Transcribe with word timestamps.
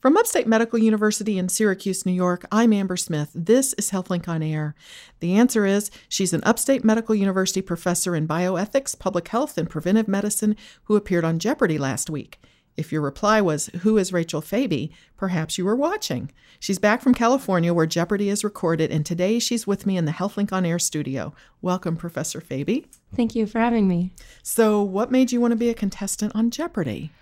From 0.00 0.16
Upstate 0.16 0.46
Medical 0.46 0.78
University 0.78 1.36
in 1.38 1.50
Syracuse, 1.50 2.06
New 2.06 2.12
York, 2.12 2.46
I'm 2.50 2.72
Amber 2.72 2.96
Smith. 2.96 3.30
This 3.34 3.74
is 3.74 3.90
HealthLink 3.90 4.28
on 4.28 4.42
Air. 4.42 4.74
The 5.20 5.34
answer 5.34 5.66
is 5.66 5.90
she's 6.08 6.32
an 6.32 6.40
Upstate 6.42 6.82
Medical 6.82 7.14
University 7.14 7.60
professor 7.60 8.16
in 8.16 8.26
bioethics, 8.26 8.98
public 8.98 9.28
health, 9.28 9.58
and 9.58 9.68
preventive 9.68 10.08
medicine 10.08 10.56
who 10.84 10.96
appeared 10.96 11.26
on 11.26 11.38
Jeopardy 11.38 11.76
last 11.76 12.08
week. 12.08 12.40
If 12.78 12.90
your 12.90 13.02
reply 13.02 13.42
was, 13.42 13.66
Who 13.82 13.98
is 13.98 14.10
Rachel 14.10 14.40
Fabi? 14.40 14.90
perhaps 15.18 15.58
you 15.58 15.66
were 15.66 15.76
watching. 15.76 16.32
She's 16.58 16.78
back 16.78 17.02
from 17.02 17.12
California 17.12 17.74
where 17.74 17.84
Jeopardy 17.84 18.30
is 18.30 18.42
recorded, 18.42 18.90
and 18.90 19.04
today 19.04 19.38
she's 19.38 19.66
with 19.66 19.84
me 19.84 19.98
in 19.98 20.06
the 20.06 20.12
HealthLink 20.12 20.50
on 20.50 20.64
Air 20.64 20.78
studio. 20.78 21.34
Welcome, 21.60 21.98
Professor 21.98 22.40
Fabi. 22.40 22.86
Thank 23.14 23.34
you 23.34 23.46
for 23.46 23.58
having 23.58 23.86
me. 23.86 24.12
So, 24.42 24.80
what 24.80 25.10
made 25.12 25.30
you 25.30 25.42
want 25.42 25.52
to 25.52 25.56
be 25.56 25.68
a 25.68 25.74
contestant 25.74 26.32
on 26.34 26.50
Jeopardy? 26.50 27.12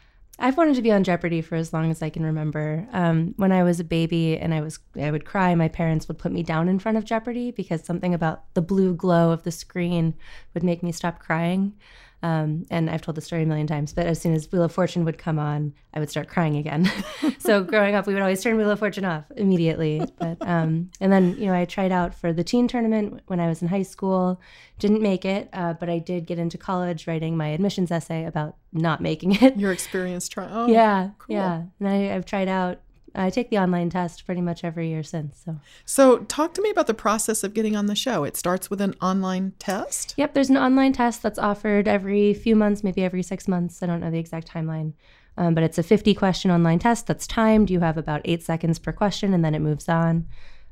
I've 0.41 0.57
wanted 0.57 0.77
to 0.77 0.82
be 0.82 0.93
on 0.93 1.02
Jeopardy 1.02 1.43
for 1.43 1.57
as 1.57 1.73
long 1.73 1.91
as 1.91 2.00
I 2.00 2.11
can 2.11 2.25
remember. 2.25 2.86
Um, 2.93 3.34
when 3.36 3.50
I 3.50 3.64
was 3.64 3.80
a 3.80 3.84
baby 3.84 4.39
and 4.39 4.54
I 4.54 4.61
was 4.61 4.79
I 5.00 5.11
would 5.11 5.25
cry, 5.25 5.54
my 5.54 5.68
parents 5.68 6.07
would 6.07 6.18
put 6.18 6.30
me 6.30 6.44
down 6.44 6.68
in 6.68 6.79
front 6.79 6.96
of 6.96 7.04
Jeopardy 7.04 7.50
because 7.50 7.85
something 7.85 8.14
about 8.14 8.44
the 8.54 8.63
blue 8.63 8.94
glow 8.94 9.32
of 9.32 9.43
the 9.43 9.50
screen 9.50 10.14
would 10.54 10.63
make 10.63 10.82
me 10.82 10.93
stop 10.93 11.18
crying. 11.18 11.75
Um, 12.22 12.64
and 12.71 12.90
I've 12.90 13.03
told 13.03 13.14
the 13.14 13.21
story 13.21 13.45
a 13.45 13.46
million 13.46 13.67
times, 13.67 13.93
but 13.93 14.07
as 14.07 14.21
soon 14.21 14.35
as 14.35 14.50
Wheel 14.50 14.64
of 14.64 14.72
Fortune 14.72 15.04
would 15.04 15.18
come 15.18 15.39
on, 15.39 15.72
I 15.95 16.00
would 16.00 16.11
start 16.11 16.29
crying 16.29 16.57
again. 16.57 16.91
so 17.39 17.63
growing 17.63 17.94
up, 17.94 18.07
we 18.07 18.14
would 18.14 18.22
always 18.22 18.43
turn 18.43 18.57
Wheel 18.57 18.71
of 18.71 18.79
Fortune 18.81 19.04
off 19.04 19.25
immediately. 19.36 20.03
But 20.18 20.39
um, 20.41 20.91
and 21.00 21.13
then 21.13 21.36
you 21.39 21.46
know 21.46 21.54
I 21.54 21.64
tried 21.64 21.93
out 21.93 22.14
for 22.14 22.32
the 22.32 22.43
teen 22.43 22.67
tournament 22.67 23.22
when 23.27 23.39
I 23.39 23.49
was 23.49 23.63
in 23.63 23.68
high 23.68 23.82
school, 23.82 24.41
didn't 24.79 25.03
make 25.03 25.25
it, 25.25 25.49
uh, 25.53 25.75
but 25.75 25.89
I 25.89 25.99
did 26.00 26.27
get 26.27 26.39
into 26.39 26.58
college 26.58 27.07
writing 27.07 27.36
my 27.36 27.49
admissions 27.49 27.91
essay 27.91 28.25
about 28.25 28.57
not 28.72 29.00
making 29.00 29.36
it. 29.43 29.57
Your 29.57 29.72
experience 29.72 30.29
trying? 30.29 30.50
Oh, 30.53 30.66
yeah, 30.66 31.11
cool. 31.19 31.36
yeah. 31.36 31.63
And 31.79 31.89
I, 31.89 32.14
I've 32.14 32.25
tried 32.25 32.48
out 32.48 32.80
I 33.19 33.31
take 33.31 33.50
the 33.50 33.58
online 33.58 33.91
test 33.91 34.25
pretty 34.25 34.41
much 34.41 34.64
every 34.64 34.89
year 34.89 35.03
since. 35.03 35.42
So, 35.45 35.61
so 35.84 36.19
talk 36.19 36.55
to 36.55 36.62
me 36.62 36.70
about 36.70 36.86
the 36.86 36.94
process 36.94 37.42
of 37.42 37.55
getting 37.55 37.77
on 37.77 37.86
the 37.86 37.94
show. 37.94 38.24
It 38.24 38.36
starts 38.36 38.70
with 38.70 38.80
an 38.80 38.94
online 39.02 39.52
test. 39.58 40.14
Yep, 40.16 40.34
there's 40.34 40.50
an 40.50 40.56
online 40.56 40.92
test 40.92 41.22
that's 41.22 41.39
offered 41.39 41.89
every 41.89 42.34
few 42.34 42.55
months, 42.55 42.84
maybe 42.84 43.02
every 43.02 43.22
six 43.22 43.48
months. 43.48 43.83
I 43.83 43.86
don't 43.86 44.00
know 44.00 44.11
the 44.11 44.19
exact 44.19 44.50
timeline, 44.50 44.92
um, 45.36 45.55
but 45.55 45.64
it's 45.64 45.78
a 45.78 45.83
50 45.83 46.14
question 46.14 46.50
online 46.50 46.78
test 46.78 47.06
that's 47.06 47.27
timed. 47.27 47.70
You 47.70 47.80
have 47.80 47.98
about 47.98 48.22
eight 48.24 48.42
seconds 48.42 48.78
per 48.78 48.92
question, 48.92 49.34
and 49.34 49.44
then 49.44 49.55
it 49.55 49.61
moves 49.61 49.89
on. 49.89 50.27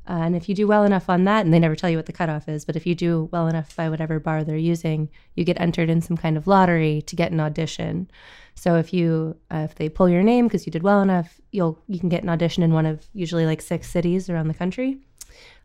Uh, 0.09 0.23
and 0.23 0.37
if 0.37 0.49
you 0.49 0.55
do 0.55 0.69
well 0.69 0.85
enough 0.85 1.09
on 1.09 1.25
that, 1.25 1.45
and 1.45 1.53
they 1.53 1.59
never 1.59 1.75
tell 1.75 1.91
you 1.91 1.97
what 1.97 2.07
the 2.07 2.13
cutoff 2.13 2.49
is, 2.49 2.65
but 2.65 2.77
if 2.77 2.87
you 2.87 2.95
do 2.95 3.29
well 3.33 3.49
enough 3.49 3.75
by 3.75 3.89
whatever 3.89 4.21
bar 4.21 4.45
they're 4.45 4.57
using, 4.57 5.09
you 5.35 5.45
get 5.45 5.61
entered 5.61 5.91
in 5.91 6.01
some 6.01 6.17
kind 6.17 6.37
of 6.37 6.47
lottery 6.47 7.03
to 7.03 7.17
get 7.17 7.33
an 7.33 7.41
audition. 7.41 8.09
So 8.55 8.77
if 8.77 8.93
you 8.93 9.37
uh, 9.53 9.67
if 9.69 9.75
they 9.75 9.89
pull 9.89 10.09
your 10.09 10.23
name 10.23 10.47
because 10.47 10.65
you 10.65 10.71
did 10.71 10.83
well 10.85 11.03
enough, 11.03 11.41
you'll 11.51 11.83
you 11.89 11.99
can 11.99 12.09
get 12.09 12.23
an 12.23 12.29
audition 12.29 12.63
in 12.63 12.73
one 12.73 12.87
of 12.87 13.07
usually 13.13 13.47
like 13.47 13.61
six 13.61 13.91
cities 13.91 14.31
around 14.31 14.49
the 14.49 14.55
country. 14.55 14.99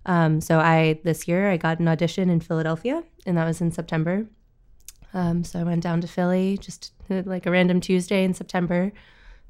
Um, 0.07 0.41
so 0.41 0.59
I 0.59 0.99
this 1.03 1.27
year 1.27 1.51
I 1.51 1.57
got 1.57 1.79
an 1.79 1.87
audition 1.87 2.29
in 2.29 2.39
Philadelphia, 2.39 3.03
and 3.25 3.37
that 3.37 3.45
was 3.45 3.61
in 3.61 3.71
September. 3.71 4.25
Um, 5.13 5.43
so 5.43 5.59
I 5.59 5.63
went 5.63 5.83
down 5.83 6.01
to 6.01 6.07
Philly 6.07 6.57
just 6.57 6.93
uh, 7.09 7.21
like 7.25 7.45
a 7.45 7.51
random 7.51 7.79
Tuesday 7.79 8.23
in 8.23 8.33
September 8.33 8.91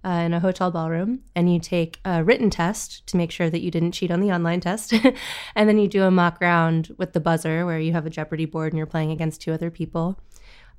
uh, 0.03 0.09
in 0.09 0.33
a 0.33 0.39
hotel 0.39 0.71
ballroom, 0.71 1.21
and 1.35 1.53
you 1.53 1.59
take 1.59 1.99
a 2.05 2.23
written 2.23 2.49
test 2.49 3.05
to 3.07 3.17
make 3.17 3.31
sure 3.31 3.49
that 3.49 3.61
you 3.61 3.69
didn't 3.69 3.91
cheat 3.91 4.11
on 4.11 4.19
the 4.19 4.31
online 4.31 4.59
test, 4.59 4.93
and 5.55 5.69
then 5.69 5.77
you 5.77 5.87
do 5.87 6.03
a 6.03 6.11
mock 6.11 6.39
round 6.41 6.93
with 6.97 7.13
the 7.13 7.19
buzzer 7.19 7.65
where 7.65 7.79
you 7.79 7.91
have 7.93 8.05
a 8.05 8.09
Jeopardy 8.09 8.45
board 8.45 8.71
and 8.71 8.77
you're 8.77 8.87
playing 8.87 9.11
against 9.11 9.41
two 9.41 9.53
other 9.53 9.69
people. 9.69 10.19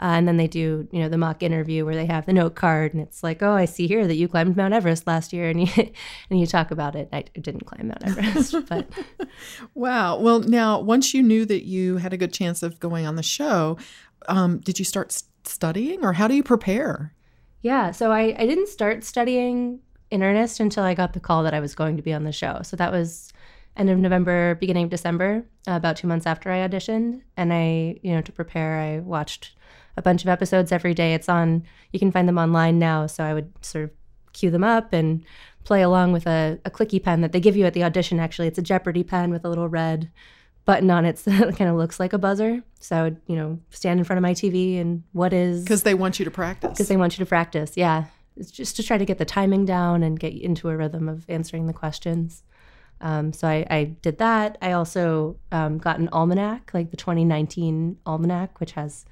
Uh, 0.01 0.17
and 0.17 0.27
then 0.27 0.37
they 0.37 0.48
do, 0.48 0.89
you 0.91 1.01
know, 1.01 1.09
the 1.09 1.19
mock 1.19 1.45
interview 1.45 1.84
where 1.84 1.95
they 1.95 2.06
have 2.06 2.27
the 2.27 2.33
note 2.33 2.56
card, 2.56 2.92
and 2.92 3.01
it's 3.01 3.23
like, 3.23 3.41
oh, 3.41 3.53
I 3.53 3.67
see 3.67 3.87
here 3.87 4.05
that 4.09 4.17
you 4.17 4.27
climbed 4.27 4.56
Mount 4.56 4.75
Everest 4.75 5.06
last 5.06 5.33
year, 5.33 5.48
and 5.48 5.61
you 5.61 5.69
and 6.31 6.41
you 6.41 6.47
talk 6.47 6.73
about 6.73 6.97
it. 6.97 7.09
I 7.12 7.23
didn't 7.41 7.67
climb 7.67 7.89
Mount 7.89 8.05
Everest, 8.05 8.57
but 8.69 8.91
wow. 9.75 10.19
Well, 10.19 10.41
now 10.41 10.81
once 10.81 11.14
you 11.14 11.23
knew 11.23 11.45
that 11.47 11.64
you 11.64 11.98
had 11.98 12.12
a 12.12 12.17
good 12.17 12.33
chance 12.33 12.64
of 12.64 12.81
going 12.81 13.07
on 13.07 13.14
the 13.14 13.23
show, 13.23 13.79
um, 14.27 14.58
did 14.58 14.80
you 14.80 14.85
start 14.85 15.23
studying, 15.45 16.05
or 16.05 16.14
how 16.14 16.27
do 16.27 16.35
you 16.35 16.42
prepare? 16.42 17.14
Yeah, 17.62 17.92
so 17.92 18.11
I, 18.11 18.34
I 18.36 18.46
didn't 18.46 18.68
start 18.68 19.05
studying 19.05 19.80
in 20.11 20.23
earnest 20.23 20.61
until 20.61 20.83
I 20.84 20.95
got 20.95 21.12
the 21.12 21.20
call 21.20 21.45
that 21.45 21.55
I 21.55 21.61
was 21.61 21.74
going 21.74 21.96
to 21.96 22.02
be 22.02 22.12
on 22.12 22.24
the 22.24 22.33
show. 22.33 22.61
So 22.62 22.77
that 22.77 22.92
was 22.92 23.33
end 23.77 23.89
of 23.89 23.98
November, 23.98 24.56
beginning 24.56 24.84
of 24.84 24.90
December, 24.90 25.46
uh, 25.67 25.72
about 25.72 25.96
two 25.96 26.08
months 26.08 26.27
after 26.27 26.51
I 26.51 26.68
auditioned. 26.68 27.22
And 27.36 27.52
I, 27.52 27.98
you 28.02 28.12
know, 28.12 28.20
to 28.20 28.33
prepare, 28.33 28.80
I 28.80 28.98
watched 28.98 29.56
a 29.96 30.02
bunch 30.02 30.22
of 30.22 30.28
episodes 30.28 30.72
every 30.72 30.92
day. 30.92 31.14
It's 31.14 31.28
on, 31.28 31.62
you 31.92 31.98
can 31.98 32.12
find 32.12 32.28
them 32.28 32.39
online 32.39 32.78
now. 32.78 33.06
So 33.06 33.24
I 33.24 33.33
would 33.33 33.52
sort 33.64 33.84
of 33.84 33.90
cue 34.33 34.51
them 34.51 34.64
up 34.64 34.92
and 34.92 35.24
play 35.64 35.83
along 35.83 36.12
with 36.12 36.27
a, 36.27 36.58
a 36.64 36.70
clicky 36.70 37.02
pen 37.02 37.20
that 37.20 37.33
they 37.33 37.40
give 37.40 37.56
you 37.56 37.64
at 37.64 37.74
the 37.74 37.84
audition. 37.84 38.18
Actually, 38.18 38.48
it's 38.48 38.58
a 38.58 38.62
Jeopardy 38.62 39.05
pen 39.05 39.30
with 39.30 39.45
a 39.45 39.48
little 39.48 39.68
red 39.68 40.11
button 40.64 40.90
on 40.90 41.05
it 41.06 41.17
that 41.24 41.56
kind 41.56 41.70
of 41.70 41.77
looks 41.77 41.98
like 41.98 42.12
a 42.12 42.18
buzzer. 42.18 42.62
So 42.80 42.96
I 42.96 43.02
would, 43.02 43.20
you 43.27 43.36
know, 43.36 43.58
stand 43.70 44.00
in 44.00 44.05
front 44.05 44.18
of 44.18 44.23
my 44.23 44.33
TV 44.33 44.80
and 44.80 45.02
what 45.12 45.33
is 45.33 45.62
because 45.62 45.83
they 45.83 45.95
want 45.95 46.18
you 46.18 46.24
to 46.24 46.30
practice. 46.30 46.70
Because 46.70 46.89
they 46.89 46.96
want 46.96 47.18
you 47.18 47.24
to 47.24 47.28
practice, 47.28 47.73
yeah. 47.77 48.05
It's 48.36 48.50
just 48.50 48.77
to 48.77 48.83
try 48.83 48.96
to 48.96 49.05
get 49.05 49.18
the 49.18 49.27
timing 49.27 49.67
down 49.67 50.02
and 50.02 50.18
get 50.18 50.33
into 50.33 50.70
a 50.70 50.77
rhythm 50.77 51.06
of 51.08 51.27
answering 51.28 51.67
the 51.67 51.74
questions. 51.74 52.42
Um, 53.02 53.33
so 53.33 53.46
I, 53.48 53.67
I, 53.68 53.84
did 54.01 54.18
that. 54.18 54.56
I 54.62 54.72
also 54.72 55.36
um, 55.51 55.78
got 55.78 55.98
an 55.98 56.08
almanac, 56.12 56.70
like 56.72 56.92
the 56.92 56.96
2019 56.96 57.98
almanac, 58.06 58.61
which 58.61 58.72
has 58.72 59.05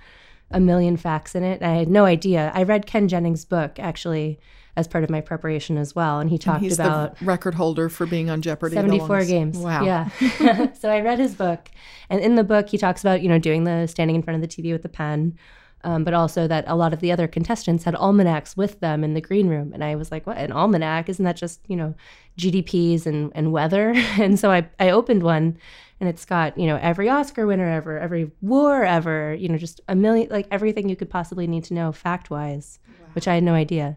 a 0.50 0.60
million 0.60 0.96
facts 0.96 1.34
in 1.34 1.44
it. 1.44 1.62
I 1.62 1.74
had 1.74 1.88
no 1.88 2.04
idea. 2.04 2.50
I 2.54 2.62
read 2.62 2.86
Ken 2.86 3.08
Jennings' 3.08 3.44
book 3.44 3.78
actually 3.78 4.38
as 4.76 4.88
part 4.88 5.04
of 5.04 5.10
my 5.10 5.20
preparation 5.20 5.76
as 5.76 5.94
well. 5.94 6.20
And 6.20 6.30
he 6.30 6.38
talked 6.38 6.62
and 6.62 6.72
about 6.72 7.20
record 7.20 7.54
holder 7.54 7.88
for 7.88 8.06
being 8.06 8.30
on 8.30 8.40
Jeopardy. 8.40 8.74
74 8.74 9.24
games. 9.24 9.58
Wow. 9.58 9.84
Yeah. 9.84 10.72
so 10.74 10.90
I 10.90 11.00
read 11.00 11.18
his 11.18 11.34
book. 11.34 11.70
And 12.08 12.20
in 12.20 12.34
the 12.34 12.44
book, 12.44 12.68
he 12.68 12.78
talks 12.78 13.02
about, 13.02 13.22
you 13.22 13.28
know, 13.28 13.38
doing 13.38 13.64
the 13.64 13.86
standing 13.86 14.16
in 14.16 14.22
front 14.22 14.42
of 14.42 14.48
the 14.48 14.62
TV 14.62 14.72
with 14.72 14.82
the 14.82 14.88
pen. 14.88 15.36
Um, 15.82 16.04
but 16.04 16.12
also 16.12 16.46
that 16.46 16.64
a 16.66 16.76
lot 16.76 16.92
of 16.92 17.00
the 17.00 17.10
other 17.10 17.26
contestants 17.26 17.84
had 17.84 17.94
almanacs 17.94 18.54
with 18.54 18.80
them 18.80 19.02
in 19.02 19.14
the 19.14 19.20
green 19.20 19.48
room. 19.48 19.72
And 19.72 19.82
I 19.82 19.96
was 19.96 20.12
like, 20.12 20.26
what, 20.26 20.36
an 20.36 20.52
almanac? 20.52 21.08
Isn't 21.08 21.24
that 21.24 21.38
just, 21.38 21.60
you 21.68 21.76
know, 21.76 21.94
GDPs 22.36 23.06
and, 23.06 23.32
and 23.34 23.50
weather? 23.50 23.94
and 24.18 24.38
so 24.38 24.50
I, 24.50 24.68
I 24.78 24.90
opened 24.90 25.22
one 25.22 25.56
and 26.00 26.08
it's 26.08 26.24
got, 26.24 26.58
you 26.58 26.66
know, 26.66 26.78
every 26.82 27.08
Oscar 27.08 27.46
winner 27.46 27.68
ever, 27.68 27.98
every 27.98 28.30
war 28.40 28.84
ever, 28.84 29.34
you 29.34 29.48
know, 29.48 29.58
just 29.58 29.80
a 29.88 29.94
million, 29.94 30.28
like 30.30 30.46
everything 30.50 30.88
you 30.88 30.96
could 30.96 31.10
possibly 31.10 31.46
need 31.46 31.64
to 31.64 31.74
know 31.74 31.92
fact 31.92 32.30
wise, 32.30 32.78
wow. 32.88 33.06
which 33.12 33.28
I 33.28 33.34
had 33.34 33.44
no 33.44 33.54
idea. 33.54 33.96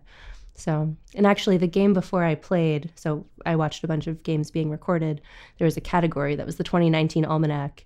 So, 0.56 0.96
and 1.16 1.26
actually, 1.26 1.58
the 1.58 1.68
game 1.68 1.94
before 1.94 2.24
I 2.24 2.36
played, 2.36 2.92
so 2.96 3.26
I 3.46 3.56
watched 3.56 3.84
a 3.84 3.88
bunch 3.88 4.08
of 4.08 4.22
games 4.24 4.52
being 4.52 4.70
recorded. 4.70 5.22
There 5.58 5.66
was 5.66 5.78
a 5.78 5.82
category 5.82 6.36
that 6.36 6.46
was 6.46 6.58
the 6.58 6.64
2019 6.64 7.26
Almanac, 7.26 7.86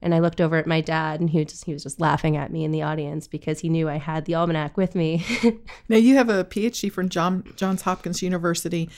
and 0.00 0.14
I 0.14 0.20
looked 0.20 0.40
over 0.40 0.56
at 0.56 0.66
my 0.66 0.80
dad, 0.80 1.20
and 1.20 1.30
he 1.30 1.38
was 1.38 1.48
just 1.48 1.64
he 1.64 1.72
was 1.72 1.82
just 1.82 2.00
laughing 2.00 2.36
at 2.36 2.52
me 2.52 2.64
in 2.64 2.70
the 2.70 2.82
audience 2.82 3.26
because 3.26 3.60
he 3.60 3.68
knew 3.68 3.88
I 3.88 3.98
had 3.98 4.24
the 4.24 4.34
Almanac 4.34 4.76
with 4.76 4.94
me. 4.94 5.24
now 5.88 5.96
you 5.96 6.14
have 6.16 6.28
a 6.28 6.44
PhD 6.44 6.90
from 6.90 7.08
John, 7.08 7.44
Johns 7.56 7.82
Hopkins 7.82 8.22
University. 8.22 8.88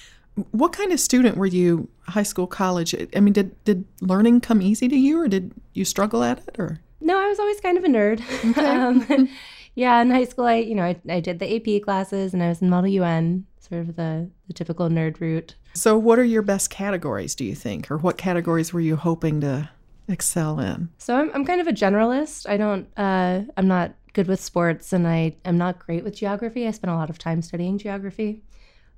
What 0.53 0.73
kind 0.73 0.93
of 0.93 1.01
student 1.01 1.37
were 1.37 1.47
you? 1.47 1.89
High 2.09 2.23
school, 2.23 2.47
college? 2.47 2.95
I 3.15 3.21
mean, 3.21 3.33
did 3.33 3.65
did 3.65 3.85
learning 4.01 4.41
come 4.41 4.61
easy 4.61 4.89
to 4.89 4.97
you, 4.97 5.21
or 5.21 5.29
did 5.29 5.53
you 5.73 5.85
struggle 5.85 6.23
at 6.23 6.39
it, 6.39 6.57
or? 6.59 6.81
No, 7.01 7.19
I 7.19 7.29
was 7.29 7.39
always 7.39 7.61
kind 7.61 7.79
of 7.79 7.85
a 7.85 7.89
nerd. 7.89 8.21
Okay. 8.51 8.67
um, 9.17 9.29
yeah, 9.75 10.01
in 10.03 10.11
high 10.11 10.25
school, 10.25 10.45
I 10.45 10.57
you 10.57 10.75
know 10.75 10.85
I, 10.85 11.01
I 11.09 11.21
did 11.21 11.39
the 11.39 11.57
AP 11.57 11.83
classes 11.83 12.35
and 12.35 12.43
I 12.43 12.49
was 12.49 12.61
in 12.61 12.69
Model 12.69 12.91
UN, 12.91 13.47
sort 13.59 13.83
of 13.83 13.97
the 13.97 14.29
the 14.47 14.53
typical 14.53 14.89
nerd 14.89 15.21
route. 15.21 15.55
So, 15.73 15.97
what 15.97 16.19
are 16.19 16.25
your 16.25 16.43
best 16.43 16.69
categories? 16.69 17.35
Do 17.35 17.45
you 17.45 17.55
think, 17.55 17.91
or 17.91 17.97
what 17.97 18.19
categories 18.19 18.73
were 18.73 18.81
you 18.81 18.97
hoping 18.97 19.41
to 19.41 19.71
excel 20.09 20.61
in? 20.61 20.89
So, 20.99 21.17
I'm 21.17 21.31
I'm 21.35 21.45
kind 21.45 21.61
of 21.61 21.67
a 21.67 21.73
generalist. 21.73 22.49
I 22.49 22.57
don't 22.57 22.87
uh, 22.97 23.43
I'm 23.57 23.69
not 23.69 23.95
good 24.13 24.27
with 24.27 24.41
sports, 24.41 24.93
and 24.93 25.07
I 25.07 25.37
am 25.45 25.59
not 25.59 25.79
great 25.79 26.05
with 26.05 26.17
geography. 26.17 26.67
I 26.67 26.71
spent 26.73 26.93
a 26.93 26.97
lot 26.97 27.11
of 27.11 27.19
time 27.19 27.43
studying 27.43 27.79
geography. 27.79 28.43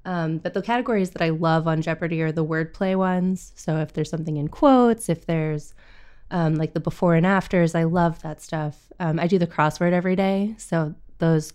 Um, 0.05 0.39
but 0.39 0.53
the 0.53 0.63
categories 0.63 1.11
that 1.11 1.23
I 1.23 1.29
love 1.29 1.69
on 1.69 1.81
Jeopardy 1.81 2.23
are 2.23 2.33
the 2.33 2.45
wordplay 2.45 2.97
ones. 2.97 3.53
So 3.55 3.77
if 3.77 3.93
there's 3.93 4.11
something 4.11 4.37
in 4.37 4.49
quotes, 4.49 5.09
if 5.09 5.27
there's 5.27 5.75
um, 6.33 6.57
like 6.57 6.73
the 6.73 6.81
before 6.81 7.15
and 7.15 7.27
afters. 7.27 7.75
I 7.75 7.85
love 7.85 8.23
that 8.23 8.41
stuff. 8.41 8.91
Um, 8.99 9.21
I 9.21 9.27
do 9.29 9.39
the 9.39 9.47
crossword 9.47 9.93
every 9.93 10.17
day, 10.17 10.55
so 10.59 10.95
those 11.19 11.53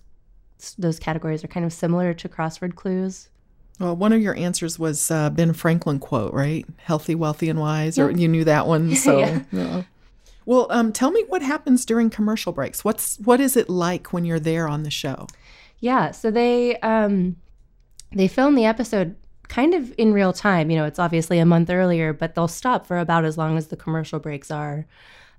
those 0.78 0.98
categories 0.98 1.44
are 1.44 1.48
kind 1.48 1.66
of 1.66 1.74
similar 1.74 2.14
to 2.14 2.30
crossword 2.30 2.76
clues. 2.76 3.30
Well, 3.80 3.96
one 3.96 4.12
of 4.12 4.22
your 4.22 4.36
answers 4.36 4.80
was 4.80 5.12
uh, 5.12 5.30
Ben 5.30 5.54
Franklin 5.54 6.00
quote, 6.00 6.34
right? 6.34 6.66
Healthy, 6.78 7.16
wealthy, 7.16 7.50
and 7.50 7.60
wise. 7.60 8.00
Or 8.00 8.10
you 8.10 8.28
knew 8.28 8.44
that 8.44 8.68
one, 8.68 8.96
so. 8.96 9.20
yeah. 9.20 9.44
yeah. 9.52 9.84
Well, 10.46 10.68
um, 10.70 10.94
tell 10.94 11.12
me 11.12 11.26
what 11.28 11.42
happens 11.42 11.86
during 11.86 12.10
commercial 12.10 12.54
breaks. 12.54 12.86
What's 12.86 13.18
what 13.20 13.42
is 13.42 13.58
it 13.58 13.70
like 13.70 14.14
when 14.14 14.24
you're 14.24 14.40
there 14.40 14.68
on 14.68 14.84
the 14.84 14.90
show? 14.90 15.28
Yeah, 15.80 16.12
so 16.12 16.32
they 16.32 16.78
um, 16.78 17.36
they 18.14 18.30
film 18.30 18.56
the 18.56 18.66
episode 18.66 19.16
kind 19.50 19.74
of 19.74 19.94
in 19.98 20.14
real 20.14 20.34
time. 20.34 20.70
You 20.70 20.78
know, 20.78 20.86
it's 20.86 21.00
obviously 21.00 21.40
a 21.40 21.46
month 21.46 21.70
earlier, 21.70 22.14
but 22.14 22.34
they'll 22.34 22.48
stop 22.48 22.88
for 22.88 22.98
about 22.98 23.26
as 23.26 23.38
long 23.38 23.58
as 23.58 23.68
the 23.68 23.76
commercial 23.76 24.20
breaks 24.20 24.50
are. 24.50 24.88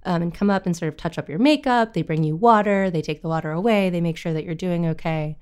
Um, 0.05 0.23
and 0.23 0.35
come 0.35 0.49
up 0.49 0.65
and 0.65 0.77
sort 0.77 0.91
of 0.91 0.97
touch 0.97 1.19
up 1.19 1.29
your 1.29 1.41
makeup. 1.41 1.93
They 1.93 2.03
bring 2.03 2.23
you 2.23 2.37
water. 2.37 2.89
They 2.89 3.03
take 3.03 3.21
the 3.21 3.29
water 3.29 3.51
away. 3.51 3.91
They 3.91 4.01
make 4.01 4.17
sure 4.17 4.33
that 4.33 4.45
you're 4.45 4.55
doing 4.55 4.87
okay. 4.87 5.37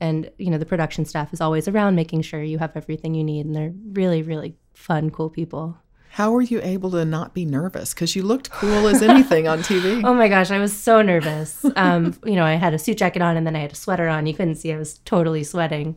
And 0.00 0.30
you 0.38 0.50
know 0.50 0.58
the 0.58 0.66
production 0.66 1.04
staff 1.04 1.32
is 1.32 1.40
always 1.40 1.68
around 1.68 1.94
making 1.94 2.22
sure 2.22 2.42
you 2.42 2.58
have 2.58 2.76
everything 2.76 3.14
you 3.14 3.24
need 3.24 3.46
and 3.46 3.54
they're 3.54 3.72
really 3.92 4.22
really 4.22 4.56
fun 4.74 5.10
cool 5.10 5.30
people. 5.30 5.76
How 6.12 6.32
were 6.32 6.42
you 6.42 6.60
able 6.62 6.90
to 6.90 7.04
not 7.04 7.34
be 7.34 7.44
nervous? 7.44 7.94
Because 7.94 8.16
you 8.16 8.24
looked 8.24 8.50
cool 8.50 8.88
as 8.88 9.00
anything 9.00 9.46
on 9.46 9.60
tv 9.60 10.02
oh 10.04 10.14
my 10.14 10.28
gosh 10.28 10.50
i 10.50 10.58
was 10.58 10.76
so 10.76 11.02
nervous. 11.02 11.64
Um, 11.76 12.18
you 12.24 12.34
know 12.34 12.44
i 12.44 12.54
had 12.54 12.74
a 12.74 12.78
suit 12.78 12.98
jacket 12.98 13.22
on 13.22 13.36
and 13.36 13.46
then 13.46 13.56
i 13.56 13.60
had 13.60 13.72
a 13.72 13.76
sweater 13.76 14.08
on. 14.08 14.26
You 14.26 14.34
couldn't 14.34 14.56
see 14.56 14.72
i 14.72 14.78
was 14.78 14.98
totally 14.98 15.44
sweating. 15.44 15.96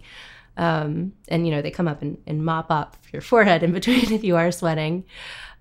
Um, 0.56 1.14
and 1.30 1.48
you 1.48 1.52
know 1.52 1.64
they 1.64 1.72
come 1.72 1.88
up 1.88 2.04
and, 2.04 2.20
and, 2.28 2.46
mop 2.46 2.70
up 2.70 2.96
your 3.12 3.24
forehead 3.24 3.64
in 3.64 3.72
between 3.72 4.12
if 4.14 4.24
you 4.24 4.36
are 4.36 4.52
sweating. 4.52 5.04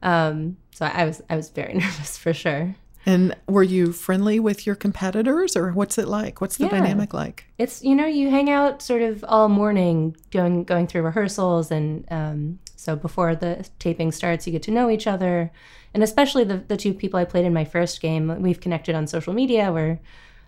Um, 0.03 0.59
so 0.71 0.85
I 0.85 1.05
was 1.05 1.23
I 1.31 1.37
was 1.37 1.49
very 1.49 1.75
nervous 1.75 2.19
for 2.19 2.35
sure. 2.35 2.75
And 3.05 3.35
were 3.49 3.63
you 3.63 3.93
friendly 3.93 4.39
with 4.39 4.67
your 4.67 4.77
competitors 4.77 5.57
or 5.57 5.73
what's 5.73 5.99
it 5.99 6.07
like? 6.07 6.41
What's 6.41 6.57
the 6.57 6.65
yeah. 6.65 6.71
dynamic 6.71 7.13
like? 7.13 7.47
It's 7.59 7.83
you 7.83 7.95
know, 7.95 8.07
you 8.07 8.31
hang 8.31 8.49
out 8.49 8.81
sort 8.81 9.03
of 9.03 9.25
all 9.27 9.49
morning 9.49 10.17
going 10.31 10.65
going 10.65 10.87
through 10.87 11.03
rehearsals 11.03 11.71
and 11.71 12.05
um, 12.11 12.59
so 12.77 12.95
before 12.97 13.35
the 13.35 13.69
taping 13.79 14.13
starts 14.13 14.47
you 14.47 14.53
get 14.53 14.63
to 14.65 14.71
know 14.71 14.89
each 14.89 15.07
other. 15.07 15.51
And 15.95 16.03
especially 16.03 16.45
the, 16.45 16.59
the 16.59 16.77
two 16.77 16.95
people 16.95 17.19
I 17.19 17.25
played 17.25 17.45
in 17.45 17.53
my 17.53 17.65
first 17.65 18.01
game, 18.01 18.41
we've 18.41 18.61
connected 18.61 18.95
on 18.95 19.07
social 19.07 19.35
media. 19.35 19.73
We're 19.73 19.99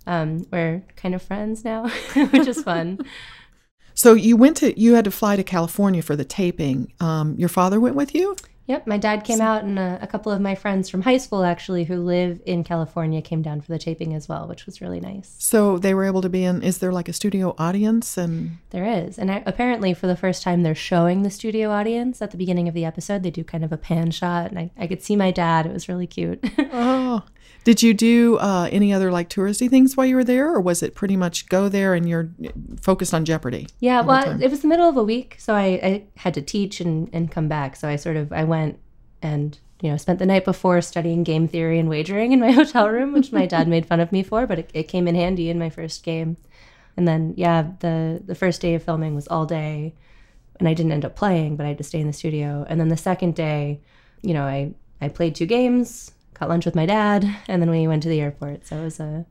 um, 0.07 0.47
we're 0.53 0.83
kind 0.97 1.15
of 1.15 1.23
friends 1.23 1.65
now, 1.65 1.89
which 2.31 2.47
is 2.47 2.63
fun. 2.63 3.01
So 3.95 4.15
you 4.15 4.37
went 4.37 4.57
to 4.59 4.79
you 4.79 4.95
had 4.95 5.05
to 5.05 5.11
fly 5.11 5.37
to 5.37 5.45
California 5.45 6.03
for 6.03 6.17
the 6.17 6.25
taping. 6.25 6.93
Um, 7.01 7.35
your 7.37 7.49
father 7.49 7.81
went 7.81 7.97
with 7.97 8.15
you. 8.15 8.37
Yep, 8.67 8.87
my 8.87 8.97
dad 8.97 9.25
came 9.25 9.43
out, 9.43 9.63
and 9.63 9.79
a, 9.79 9.99
a, 10.01 10.07
couple 10.07 10.33
of 10.33 10.41
my 10.41 10.55
friends 10.55 10.89
from 10.89 11.03
high 11.03 11.19
school, 11.19 11.45
actually, 11.45 11.85
who 11.85 11.97
live 11.97 12.41
in 12.47 12.65
California, 12.65 13.21
came 13.21 13.43
down 13.43 13.61
for 13.61 13.71
the 13.71 13.79
taping 13.79 14.15
as 14.15 14.27
well, 14.27 14.49
which 14.49 14.65
was 14.65 14.81
really 14.81 15.01
nice. 15.01 15.35
So 15.39 15.77
they 15.77 15.93
were 15.93 16.05
able 16.05 16.23
to 16.23 16.31
be 16.31 16.45
in. 16.45 16.63
Is 16.63 16.79
there 16.79 16.91
like 16.91 17.07
a 17.07 17.13
studio 17.13 17.55
audience? 17.59 18.17
And 18.17 18.57
there 18.71 18.87
is, 18.87 19.19
and 19.19 19.31
I, 19.31 19.43
apparently, 19.45 19.93
for 19.93 20.07
the 20.07 20.17
first 20.17 20.43
time, 20.43 20.63
they're 20.63 20.75
showing 20.75 21.23
the 21.23 21.31
studio 21.31 21.71
audience 21.71 22.23
at 22.23 22.31
the 22.31 22.39
beginning 22.39 22.67
of 22.67 22.73
the 22.73 22.87
episode. 22.87 23.23
They 23.23 23.31
do 23.31 23.45
kind 23.45 23.65
of 23.67 23.73
a 23.73 23.77
pan 23.77 24.11
shot, 24.11 24.51
and 24.51 24.59
I, 24.59 24.71
I 24.79 24.87
could 24.87 25.03
see 25.03 25.15
my 25.15 25.31
dad. 25.31 25.67
It 25.67 25.73
was 25.73 25.87
really 25.87 26.07
cute. 26.07 26.43
oh, 26.59 27.23
did 27.65 27.83
you 27.83 27.95
do 27.95 28.37
uh, 28.39 28.69
any 28.71 28.93
other 28.93 29.11
like 29.11 29.31
touristy 29.31 29.69
things 29.69 29.97
while 29.97 30.07
you 30.07 30.17
were 30.17 30.25
there, 30.25 30.53
or 30.53 30.61
was 30.61 30.83
it 30.83 30.95
pretty 30.95 31.17
much 31.17 31.49
go 31.49 31.71
there 31.71 31.95
and 31.95 32.07
you're 32.07 32.31
focused 32.81 33.15
on 33.15 33.25
Jeopardy? 33.25 33.67
Yeah, 33.81 34.03
well, 34.03 34.41
it 34.41 34.51
was 34.51 34.61
the 34.61 34.69
middle 34.69 34.89
of 34.89 34.99
a 34.99 35.03
week, 35.03 35.37
so 35.39 35.55
I, 35.55 35.65
I, 35.83 36.05
had 36.17 36.35
to 36.35 36.43
teach 36.43 36.81
and, 36.81 37.09
and 37.13 37.31
come 37.31 37.49
back. 37.49 37.75
So 37.77 37.89
I 37.89 37.97
sort 37.97 38.17
of 38.17 38.33
I 38.33 38.45
went 38.45 38.79
and 39.23 39.59
you 39.81 39.91
know 39.91 39.97
spent 39.97 40.19
the 40.19 40.27
night 40.27 40.45
before 40.45 40.83
studying 40.83 41.25
game 41.25 41.49
theory 41.49 41.79
and 41.79 41.89
wagering 41.89 42.33
in 42.33 42.41
my 42.41 42.51
hotel 42.53 42.91
room, 42.91 43.15
which 43.15 43.33
my 43.33 43.47
dad 43.47 43.67
made 43.67 43.87
fun 43.87 44.01
of 44.01 44.13
me 44.13 44.23
for, 44.23 44.47
but 44.47 44.59
it, 44.59 44.71
it 44.75 44.83
came 44.85 45.09
in 45.09 45.15
handy 45.15 45.49
in 45.49 45.59
my 45.59 45.71
first 45.71 46.05
game. 46.05 46.37
And 46.99 47.09
then 47.09 47.33
yeah, 47.37 47.71
the 47.81 48.23
the 48.25 48.35
first 48.35 48.61
day 48.61 48.75
of 48.75 48.83
filming 48.83 49.15
was 49.15 49.27
all 49.29 49.47
day, 49.47 49.95
and 50.59 50.69
I 50.69 50.75
didn't 50.75 50.93
end 50.93 51.07
up 51.07 51.17
playing, 51.17 51.57
but 51.57 51.65
I 51.65 51.71
had 51.71 51.79
to 51.79 51.85
stay 51.85 52.01
in 52.01 52.07
the 52.09 52.13
studio. 52.13 52.67
And 52.69 52.79
then 52.79 52.89
the 52.89 52.97
second 52.99 53.35
day, 53.35 53.81
you 54.21 54.35
know, 54.35 54.45
I 54.45 54.75
I 55.01 55.09
played 55.09 55.35
two 55.35 55.47
games 55.47 56.13
got 56.39 56.49
lunch 56.49 56.65
with 56.65 56.75
my 56.75 56.87
dad, 56.87 57.25
and 57.49 57.63
then 57.63 57.71
we 57.71 57.87
went 57.87 58.03
to 58.03 58.09
the 58.09 58.21
airport. 58.21 58.67
So 58.67 58.79
it 58.79 58.85
was 58.85 59.01
a 59.01 59.27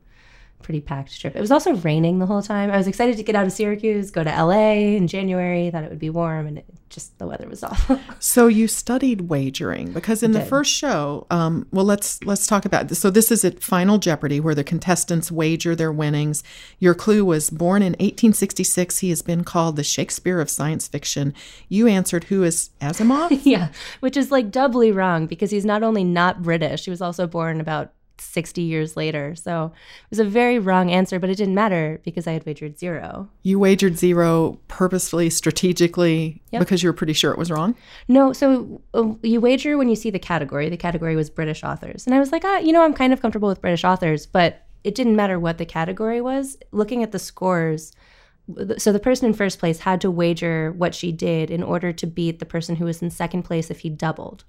pretty 0.64 0.80
packed 0.80 1.20
trip. 1.20 1.36
It 1.36 1.40
was 1.40 1.52
also 1.52 1.74
raining 1.76 2.18
the 2.18 2.26
whole 2.26 2.42
time. 2.42 2.70
I 2.70 2.76
was 2.76 2.88
excited 2.88 3.16
to 3.18 3.22
get 3.22 3.36
out 3.36 3.46
of 3.46 3.52
Syracuse, 3.52 4.10
go 4.10 4.24
to 4.24 4.30
LA 4.30 4.96
in 4.96 5.06
January, 5.06 5.70
thought 5.70 5.84
it 5.84 5.90
would 5.90 6.00
be 6.00 6.10
warm, 6.10 6.46
and 6.48 6.58
it 6.58 6.66
just 6.88 7.18
the 7.18 7.26
weather 7.26 7.48
was 7.48 7.62
awful. 7.62 8.00
so 8.18 8.46
you 8.46 8.66
studied 8.66 9.22
wagering 9.22 9.92
because 9.92 10.22
in 10.22 10.32
the 10.32 10.40
first 10.40 10.72
show, 10.72 11.26
um, 11.30 11.66
well, 11.70 11.84
let's 11.84 12.22
let's 12.24 12.46
talk 12.46 12.64
about 12.64 12.88
this. 12.88 12.98
So 12.98 13.10
this 13.10 13.30
is 13.30 13.44
at 13.44 13.62
Final 13.62 13.98
Jeopardy, 13.98 14.40
where 14.40 14.54
the 14.54 14.64
contestants 14.64 15.30
wager 15.30 15.76
their 15.76 15.92
winnings. 15.92 16.42
Your 16.78 16.94
clue 16.94 17.24
was 17.24 17.50
born 17.50 17.82
in 17.82 17.92
1866. 17.92 18.98
He 18.98 19.10
has 19.10 19.22
been 19.22 19.44
called 19.44 19.76
the 19.76 19.84
Shakespeare 19.84 20.40
of 20.40 20.48
science 20.48 20.88
fiction. 20.88 21.34
You 21.68 21.86
answered, 21.86 22.24
"Who 22.24 22.42
is 22.42 22.70
Asimov?" 22.80 23.40
yeah, 23.44 23.68
which 24.00 24.16
is 24.16 24.30
like 24.30 24.50
doubly 24.50 24.90
wrong 24.90 25.26
because 25.26 25.50
he's 25.50 25.66
not 25.66 25.82
only 25.82 26.04
not 26.04 26.42
British, 26.42 26.84
he 26.84 26.90
was 26.90 27.02
also 27.02 27.26
born 27.26 27.60
about 27.60 27.92
60 28.20 28.62
years 28.62 28.96
later. 28.96 29.34
So 29.34 29.72
it 30.04 30.10
was 30.10 30.18
a 30.18 30.24
very 30.24 30.58
wrong 30.58 30.90
answer, 30.90 31.18
but 31.18 31.30
it 31.30 31.36
didn't 31.36 31.54
matter 31.54 32.00
because 32.04 32.26
I 32.26 32.32
had 32.32 32.46
wagered 32.46 32.78
zero. 32.78 33.28
You 33.42 33.58
wagered 33.58 33.98
zero 33.98 34.58
purposefully, 34.68 35.30
strategically, 35.30 36.42
yep. 36.50 36.60
because 36.60 36.82
you 36.82 36.88
were 36.88 36.94
pretty 36.94 37.12
sure 37.12 37.32
it 37.32 37.38
was 37.38 37.50
wrong? 37.50 37.74
No. 38.08 38.32
So 38.32 38.80
uh, 38.94 39.14
you 39.22 39.40
wager 39.40 39.76
when 39.76 39.88
you 39.88 39.96
see 39.96 40.10
the 40.10 40.18
category. 40.18 40.68
The 40.68 40.76
category 40.76 41.16
was 41.16 41.30
British 41.30 41.64
authors. 41.64 42.06
And 42.06 42.14
I 42.14 42.20
was 42.20 42.32
like, 42.32 42.44
ah, 42.44 42.58
you 42.58 42.72
know, 42.72 42.82
I'm 42.82 42.94
kind 42.94 43.12
of 43.12 43.20
comfortable 43.20 43.48
with 43.48 43.60
British 43.60 43.84
authors, 43.84 44.26
but 44.26 44.66
it 44.84 44.94
didn't 44.94 45.16
matter 45.16 45.38
what 45.40 45.58
the 45.58 45.66
category 45.66 46.20
was. 46.20 46.58
Looking 46.70 47.02
at 47.02 47.12
the 47.12 47.18
scores, 47.18 47.92
so 48.76 48.92
the 48.92 49.00
person 49.00 49.26
in 49.26 49.34
first 49.34 49.58
place 49.58 49.80
had 49.80 50.00
to 50.02 50.10
wager 50.10 50.72
what 50.72 50.94
she 50.94 51.12
did 51.12 51.50
in 51.50 51.62
order 51.62 51.92
to 51.92 52.06
beat 52.06 52.38
the 52.38 52.44
person 52.44 52.76
who 52.76 52.84
was 52.84 53.00
in 53.00 53.10
second 53.10 53.42
place 53.44 53.70
if 53.70 53.80
he 53.80 53.88
doubled. 53.88 54.44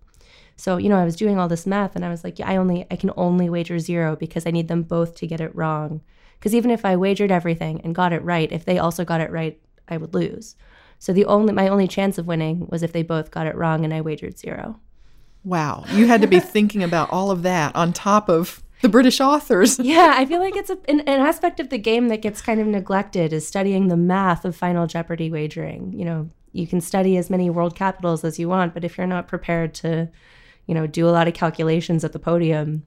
So, 0.57 0.77
you 0.77 0.89
know, 0.89 0.97
I 0.97 1.05
was 1.05 1.15
doing 1.15 1.37
all 1.37 1.47
this 1.47 1.65
math 1.65 1.95
and 1.95 2.05
I 2.05 2.09
was 2.09 2.23
like, 2.23 2.39
yeah, 2.39 2.49
I 2.49 2.55
only 2.55 2.85
I 2.89 2.95
can 2.95 3.11
only 3.17 3.49
wager 3.49 3.79
zero 3.79 4.15
because 4.15 4.45
I 4.45 4.51
need 4.51 4.67
them 4.67 4.83
both 4.83 5.15
to 5.15 5.27
get 5.27 5.41
it 5.41 5.55
wrong. 5.55 6.01
Because 6.39 6.55
even 6.55 6.71
if 6.71 6.85
I 6.85 6.95
wagered 6.95 7.31
everything 7.31 7.81
and 7.81 7.95
got 7.95 8.13
it 8.13 8.23
right, 8.23 8.51
if 8.51 8.65
they 8.65 8.77
also 8.77 9.03
got 9.03 9.21
it 9.21 9.31
right, 9.31 9.59
I 9.87 9.97
would 9.97 10.13
lose. 10.13 10.55
So 10.99 11.13
the 11.13 11.25
only 11.25 11.53
my 11.53 11.67
only 11.67 11.87
chance 11.87 12.17
of 12.17 12.27
winning 12.27 12.67
was 12.69 12.83
if 12.83 12.93
they 12.93 13.03
both 13.03 13.31
got 13.31 13.47
it 13.47 13.55
wrong 13.55 13.83
and 13.83 13.93
I 13.93 14.01
wagered 14.01 14.39
zero. 14.39 14.79
Wow. 15.43 15.85
You 15.91 16.07
had 16.07 16.21
to 16.21 16.27
be 16.27 16.39
thinking 16.39 16.83
about 16.83 17.11
all 17.11 17.29
of 17.31 17.43
that 17.43 17.75
on 17.75 17.93
top 17.93 18.29
of 18.29 18.63
the 18.81 18.89
British 18.89 19.21
authors. 19.21 19.79
yeah, 19.83 20.13
I 20.15 20.25
feel 20.25 20.39
like 20.39 20.55
it's 20.55 20.69
a, 20.69 20.77
an, 20.87 21.01
an, 21.01 21.19
aspect 21.19 21.59
of 21.59 21.69
the 21.69 21.77
game 21.77 22.07
that 22.07 22.21
gets 22.21 22.41
kind 22.41 22.59
of 22.59 22.67
neglected 22.67 23.31
is 23.31 23.47
studying 23.47 23.87
the 23.87 23.97
math 23.97 24.43
of 24.43 24.55
Final 24.55 24.87
Jeopardy 24.87 25.29
wagering. 25.29 25.93
You 25.93 26.05
know, 26.05 26.29
you 26.51 26.65
can 26.65 26.81
study 26.81 27.15
as 27.17 27.29
many 27.29 27.49
world 27.49 27.75
capitals 27.75 28.23
as 28.23 28.39
you 28.39 28.49
want, 28.49 28.73
but 28.73 28.83
if 28.83 28.97
you're 28.97 29.07
not 29.07 29.27
prepared 29.27 29.73
to 29.75 30.09
you 30.65 30.73
know, 30.73 30.87
do 30.87 31.07
a 31.07 31.11
lot 31.11 31.27
of 31.27 31.33
calculations 31.33 32.03
at 32.03 32.13
the 32.13 32.19
podium, 32.19 32.85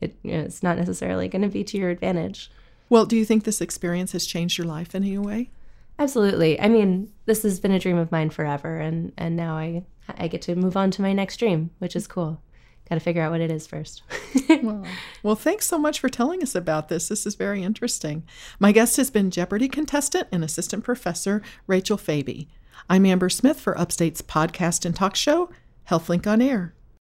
it, 0.00 0.16
you 0.22 0.32
know, 0.32 0.40
it's 0.40 0.62
not 0.62 0.78
necessarily 0.78 1.28
going 1.28 1.42
to 1.42 1.48
be 1.48 1.64
to 1.64 1.76
your 1.76 1.90
advantage. 1.90 2.50
Well, 2.88 3.06
do 3.06 3.16
you 3.16 3.24
think 3.24 3.44
this 3.44 3.60
experience 3.60 4.12
has 4.12 4.26
changed 4.26 4.58
your 4.58 4.66
life 4.66 4.94
in 4.94 5.04
any 5.04 5.18
way? 5.18 5.50
Absolutely. 5.98 6.60
I 6.60 6.68
mean, 6.68 7.12
this 7.26 7.42
has 7.42 7.60
been 7.60 7.72
a 7.72 7.78
dream 7.78 7.98
of 7.98 8.12
mine 8.12 8.30
forever, 8.30 8.76
and 8.76 9.12
and 9.18 9.36
now 9.36 9.56
I 9.56 9.84
I 10.16 10.28
get 10.28 10.42
to 10.42 10.54
move 10.54 10.76
on 10.76 10.90
to 10.92 11.02
my 11.02 11.12
next 11.12 11.38
dream, 11.38 11.70
which 11.80 11.96
is 11.96 12.06
cool. 12.06 12.40
Got 12.88 12.94
to 12.94 13.00
figure 13.00 13.20
out 13.20 13.32
what 13.32 13.42
it 13.42 13.50
is 13.50 13.66
first. 13.66 14.02
well, 14.62 14.82
well, 15.22 15.34
thanks 15.34 15.66
so 15.66 15.78
much 15.78 16.00
for 16.00 16.08
telling 16.08 16.42
us 16.42 16.54
about 16.54 16.88
this. 16.88 17.08
This 17.08 17.26
is 17.26 17.34
very 17.34 17.62
interesting. 17.62 18.22
My 18.58 18.72
guest 18.72 18.96
has 18.96 19.10
been 19.10 19.30
Jeopardy 19.30 19.68
contestant 19.68 20.28
and 20.32 20.42
assistant 20.42 20.84
professor 20.84 21.42
Rachel 21.66 21.98
Fabi. 21.98 22.46
I'm 22.88 23.04
Amber 23.04 23.28
Smith 23.28 23.60
for 23.60 23.78
Upstate's 23.78 24.22
podcast 24.22 24.86
and 24.86 24.96
talk 24.96 25.16
show, 25.16 25.50
HealthLink 25.90 26.26
on 26.26 26.40
Air. 26.40 26.72